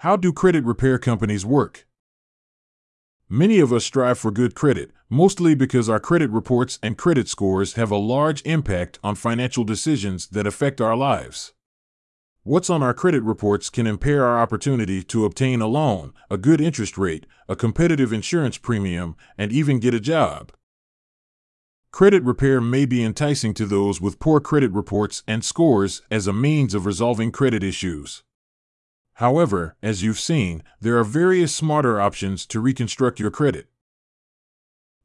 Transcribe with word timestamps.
How 0.00 0.16
do 0.16 0.32
credit 0.32 0.64
repair 0.64 0.98
companies 0.98 1.44
work? 1.44 1.86
Many 3.28 3.60
of 3.60 3.70
us 3.70 3.84
strive 3.84 4.18
for 4.18 4.30
good 4.30 4.54
credit, 4.54 4.92
mostly 5.10 5.54
because 5.54 5.90
our 5.90 6.00
credit 6.00 6.30
reports 6.30 6.78
and 6.82 6.96
credit 6.96 7.28
scores 7.28 7.74
have 7.74 7.90
a 7.90 7.98
large 7.98 8.40
impact 8.46 8.98
on 9.04 9.14
financial 9.14 9.62
decisions 9.62 10.28
that 10.28 10.46
affect 10.46 10.80
our 10.80 10.96
lives. 10.96 11.52
What's 12.44 12.70
on 12.70 12.82
our 12.82 12.94
credit 12.94 13.22
reports 13.24 13.68
can 13.68 13.86
impair 13.86 14.24
our 14.24 14.40
opportunity 14.40 15.02
to 15.02 15.26
obtain 15.26 15.60
a 15.60 15.66
loan, 15.66 16.14
a 16.30 16.38
good 16.38 16.62
interest 16.62 16.96
rate, 16.96 17.26
a 17.46 17.54
competitive 17.54 18.10
insurance 18.10 18.56
premium, 18.56 19.16
and 19.36 19.52
even 19.52 19.80
get 19.80 19.92
a 19.92 20.00
job. 20.00 20.50
Credit 21.92 22.22
repair 22.22 22.62
may 22.62 22.86
be 22.86 23.04
enticing 23.04 23.52
to 23.52 23.66
those 23.66 24.00
with 24.00 24.18
poor 24.18 24.40
credit 24.40 24.72
reports 24.72 25.22
and 25.26 25.44
scores 25.44 26.00
as 26.10 26.26
a 26.26 26.32
means 26.32 26.72
of 26.72 26.86
resolving 26.86 27.30
credit 27.30 27.62
issues. 27.62 28.22
However, 29.20 29.76
as 29.82 30.02
you've 30.02 30.18
seen, 30.18 30.62
there 30.80 30.96
are 30.96 31.04
various 31.04 31.54
smarter 31.54 32.00
options 32.00 32.46
to 32.46 32.58
reconstruct 32.58 33.20
your 33.20 33.30
credit. 33.30 33.66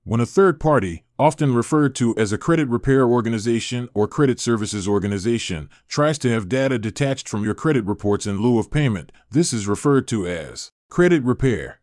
When 0.06 0.22
a 0.22 0.26
third 0.26 0.58
party, 0.58 1.04
often 1.20 1.54
referred 1.54 1.96
to 1.96 2.16
as 2.16 2.32
a 2.32 2.38
credit 2.38 2.70
repair 2.70 3.06
organization 3.06 3.90
or 3.94 4.08
credit 4.08 4.40
services 4.40 4.88
organization, 4.88 5.70
tries 5.90 6.18
to 6.20 6.30
have 6.30 6.48
data 6.48 6.80
detached 6.80 7.28
from 7.28 7.44
your 7.44 7.56
credit 7.56 7.84
reports 7.84 8.26
in 8.26 8.42
lieu 8.42 8.58
of 8.58 8.72
payment, 8.72 9.12
this 9.32 9.52
is 9.52 9.68
referred 9.68 10.08
to 10.08 10.26
as 10.26 10.72
credit 10.90 11.22
repair. 11.22 11.82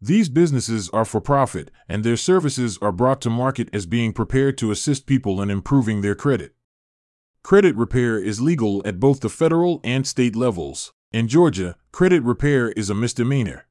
These 0.00 0.28
businesses 0.28 0.90
are 0.90 1.04
for 1.04 1.20
profit, 1.20 1.70
and 1.88 2.02
their 2.02 2.16
services 2.16 2.76
are 2.82 2.90
brought 2.90 3.20
to 3.20 3.30
market 3.30 3.68
as 3.72 3.86
being 3.86 4.12
prepared 4.12 4.58
to 4.58 4.72
assist 4.72 5.06
people 5.06 5.40
in 5.40 5.50
improving 5.50 6.00
their 6.00 6.16
credit. 6.16 6.56
Credit 7.44 7.76
repair 7.76 8.18
is 8.18 8.40
legal 8.40 8.82
at 8.84 8.98
both 8.98 9.20
the 9.20 9.28
federal 9.28 9.80
and 9.84 10.04
state 10.08 10.34
levels. 10.34 10.92
In 11.12 11.28
Georgia, 11.28 11.76
credit 11.92 12.22
repair 12.24 12.72
is 12.72 12.90
a 12.90 12.94
misdemeanor. 12.94 13.66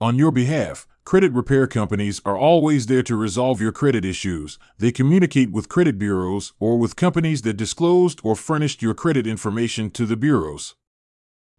On 0.00 0.16
your 0.16 0.32
behalf, 0.32 0.86
credit 1.04 1.30
repair 1.32 1.66
companies 1.66 2.22
are 2.24 2.38
always 2.38 2.86
there 2.86 3.02
to 3.02 3.14
resolve 3.14 3.60
your 3.60 3.70
credit 3.70 4.02
issues. 4.02 4.58
They 4.78 4.92
communicate 4.92 5.52
with 5.52 5.68
credit 5.68 5.98
bureaus 5.98 6.54
or 6.58 6.78
with 6.78 6.96
companies 6.96 7.42
that 7.42 7.58
disclosed 7.58 8.18
or 8.24 8.34
furnished 8.34 8.80
your 8.80 8.94
credit 8.94 9.26
information 9.26 9.90
to 9.90 10.06
the 10.06 10.16
bureaus. 10.16 10.74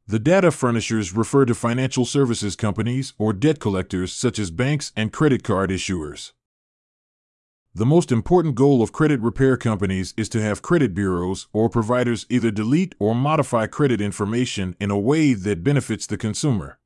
The 0.07 0.19
data 0.19 0.49
furnishers 0.49 1.15
refer 1.15 1.45
to 1.45 1.53
financial 1.53 2.05
services 2.05 2.55
companies 2.55 3.13
or 3.19 3.33
debt 3.33 3.59
collectors 3.59 4.11
such 4.11 4.39
as 4.39 4.49
banks 4.49 4.91
and 4.95 5.13
credit 5.13 5.43
card 5.43 5.69
issuers. 5.69 6.31
The 7.73 7.85
most 7.85 8.11
important 8.11 8.55
goal 8.55 8.81
of 8.81 8.91
credit 8.91 9.21
repair 9.21 9.55
companies 9.55 10.13
is 10.17 10.27
to 10.29 10.41
have 10.41 10.61
credit 10.61 10.93
bureaus 10.93 11.47
or 11.53 11.69
providers 11.69 12.25
either 12.29 12.51
delete 12.51 12.95
or 12.99 13.15
modify 13.15 13.67
credit 13.67 14.01
information 14.01 14.75
in 14.81 14.91
a 14.91 14.99
way 14.99 15.33
that 15.33 15.63
benefits 15.63 16.05
the 16.05 16.17
consumer. 16.17 16.79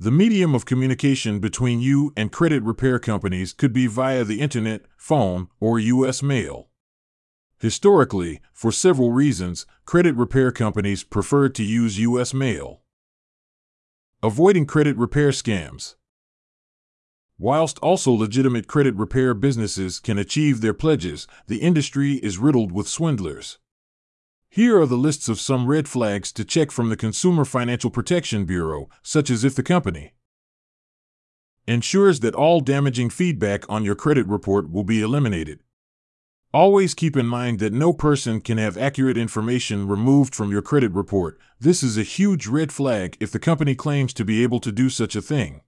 The 0.00 0.10
medium 0.10 0.56
of 0.56 0.66
communication 0.66 1.38
between 1.38 1.80
you 1.80 2.12
and 2.16 2.32
credit 2.32 2.64
repair 2.64 2.98
companies 2.98 3.52
could 3.52 3.72
be 3.72 3.86
via 3.86 4.24
the 4.24 4.40
internet, 4.40 4.82
phone, 4.96 5.46
or 5.60 5.78
U.S. 5.78 6.20
mail. 6.20 6.68
Historically, 7.60 8.40
for 8.52 8.72
several 8.72 9.12
reasons, 9.12 9.66
credit 9.84 10.16
repair 10.16 10.50
companies 10.50 11.04
preferred 11.04 11.54
to 11.54 11.62
use 11.62 12.00
U.S. 12.00 12.34
mail. 12.34 12.82
Avoiding 14.20 14.66
credit 14.66 14.96
repair 14.96 15.28
scams. 15.28 15.94
Whilst 17.42 17.80
also 17.80 18.12
legitimate 18.12 18.68
credit 18.68 18.94
repair 18.94 19.34
businesses 19.34 19.98
can 19.98 20.16
achieve 20.16 20.60
their 20.60 20.72
pledges, 20.72 21.26
the 21.48 21.56
industry 21.56 22.20
is 22.22 22.38
riddled 22.38 22.70
with 22.70 22.86
swindlers. 22.86 23.58
Here 24.48 24.80
are 24.80 24.86
the 24.86 24.94
lists 24.94 25.28
of 25.28 25.40
some 25.40 25.66
red 25.66 25.88
flags 25.88 26.30
to 26.34 26.44
check 26.44 26.70
from 26.70 26.88
the 26.88 26.96
Consumer 26.96 27.44
Financial 27.44 27.90
Protection 27.90 28.44
Bureau, 28.44 28.88
such 29.02 29.28
as 29.28 29.42
if 29.42 29.56
the 29.56 29.64
company 29.64 30.12
ensures 31.66 32.20
that 32.20 32.36
all 32.36 32.60
damaging 32.60 33.10
feedback 33.10 33.68
on 33.68 33.84
your 33.84 33.96
credit 33.96 34.28
report 34.28 34.70
will 34.70 34.84
be 34.84 35.02
eliminated. 35.02 35.64
Always 36.54 36.94
keep 36.94 37.16
in 37.16 37.26
mind 37.26 37.58
that 37.58 37.72
no 37.72 37.92
person 37.92 38.40
can 38.40 38.58
have 38.58 38.78
accurate 38.78 39.18
information 39.18 39.88
removed 39.88 40.32
from 40.32 40.52
your 40.52 40.62
credit 40.62 40.92
report. 40.92 41.40
This 41.58 41.82
is 41.82 41.98
a 41.98 42.04
huge 42.04 42.46
red 42.46 42.70
flag 42.70 43.16
if 43.18 43.32
the 43.32 43.40
company 43.40 43.74
claims 43.74 44.12
to 44.12 44.24
be 44.24 44.44
able 44.44 44.60
to 44.60 44.70
do 44.70 44.88
such 44.88 45.16
a 45.16 45.22
thing. 45.22 45.62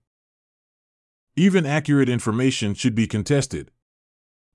Even 1.37 1.65
accurate 1.65 2.07
information 2.07 2.73
should 2.73 2.95
be 2.95 3.07
contested. 3.07 3.69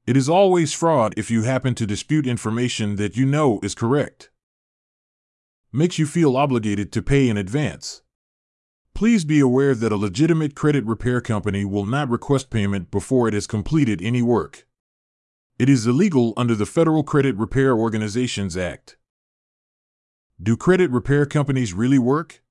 It 0.07 0.17
is 0.17 0.31
always 0.31 0.73
fraud 0.73 1.13
if 1.17 1.31
you 1.31 1.43
happen 1.43 1.75
to 1.75 1.87
dispute 1.87 2.27
information 2.27 2.97
that 2.97 3.19
you 3.19 3.27
know 3.27 3.61
is 3.63 3.75
correct. 3.75 4.31
Makes 5.73 5.99
you 5.99 6.07
feel 6.07 6.39
obligated 6.39 6.91
to 6.93 7.03
pay 7.03 7.29
in 7.29 7.37
advance. 7.37 8.01
Please 8.95 9.27
be 9.27 9.41
aware 9.41 9.75
that 9.75 9.93
a 9.93 9.97
legitimate 9.97 10.55
credit 10.55 10.85
repair 10.87 11.21
company 11.21 11.67
will 11.67 11.85
not 11.85 12.09
request 12.09 12.49
payment 12.49 12.91
before 12.91 13.29
it 13.29 13.35
has 13.35 13.47
completed 13.47 14.01
any 14.03 14.23
work. 14.23 14.67
It 15.59 15.69
is 15.69 15.87
illegal 15.87 16.33
under 16.39 16.55
the 16.55 16.67
Federal 16.67 17.03
Credit 17.03 17.37
Repair 17.37 17.77
Organizations 17.77 18.57
Act. 18.57 18.97
Do 20.43 20.57
credit 20.57 20.91
repair 20.91 21.27
companies 21.27 21.75
really 21.75 21.99
work? 21.99 22.43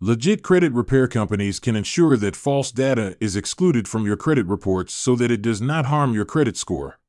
Legit 0.00 0.44
credit 0.44 0.72
repair 0.74 1.08
companies 1.08 1.58
can 1.58 1.74
ensure 1.74 2.16
that 2.16 2.36
false 2.36 2.70
data 2.70 3.16
is 3.20 3.34
excluded 3.34 3.88
from 3.88 4.06
your 4.06 4.16
credit 4.16 4.46
reports 4.46 4.94
so 4.94 5.16
that 5.16 5.28
it 5.28 5.42
does 5.42 5.60
not 5.60 5.86
harm 5.86 6.14
your 6.14 6.24
credit 6.24 6.56
score. 6.56 7.00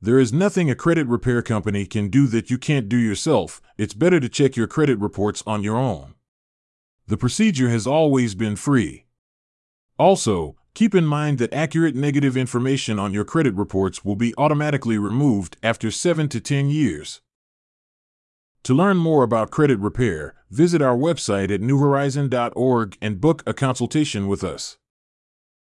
There 0.00 0.18
is 0.18 0.32
nothing 0.32 0.68
a 0.68 0.74
credit 0.74 1.06
repair 1.06 1.40
company 1.40 1.86
can 1.86 2.08
do 2.08 2.26
that 2.26 2.50
you 2.50 2.58
can't 2.58 2.88
do 2.88 2.96
yourself. 2.96 3.62
It's 3.78 3.94
better 3.94 4.18
to 4.18 4.28
check 4.28 4.56
your 4.56 4.66
credit 4.66 4.98
reports 4.98 5.44
on 5.46 5.62
your 5.62 5.76
own. 5.76 6.14
The 7.06 7.16
procedure 7.16 7.68
has 7.68 7.86
always 7.86 8.34
been 8.34 8.56
free. 8.56 9.04
Also, 9.96 10.56
keep 10.74 10.96
in 10.96 11.06
mind 11.06 11.38
that 11.38 11.54
accurate 11.54 11.94
negative 11.94 12.36
information 12.36 12.98
on 12.98 13.14
your 13.14 13.24
credit 13.24 13.54
reports 13.54 14.04
will 14.04 14.16
be 14.16 14.34
automatically 14.36 14.98
removed 14.98 15.58
after 15.62 15.92
7 15.92 16.28
to 16.30 16.40
10 16.40 16.70
years. 16.70 17.20
To 18.64 18.74
learn 18.74 18.98
more 18.98 19.22
about 19.22 19.50
credit 19.50 19.78
repair, 19.78 20.34
visit 20.50 20.82
our 20.82 20.96
website 20.96 21.50
at 21.50 21.60
newhorizon.org 21.60 22.98
and 23.00 23.20
book 23.20 23.42
a 23.46 23.54
consultation 23.54 24.28
with 24.28 24.44
us. 24.44 24.76